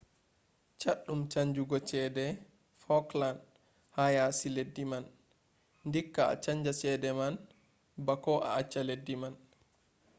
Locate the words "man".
4.91-5.05, 7.19-7.35, 9.21-9.35